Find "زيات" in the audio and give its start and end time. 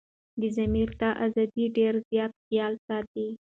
2.09-2.33